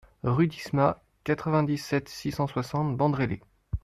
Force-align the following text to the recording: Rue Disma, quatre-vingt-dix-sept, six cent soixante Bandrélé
Rue 0.23 0.47
Disma, 0.47 0.99
quatre-vingt-dix-sept, 1.25 2.09
six 2.09 2.31
cent 2.31 2.47
soixante 2.47 2.97
Bandrélé 2.97 3.39